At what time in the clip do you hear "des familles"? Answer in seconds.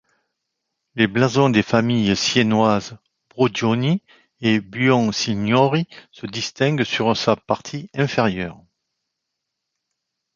1.51-2.15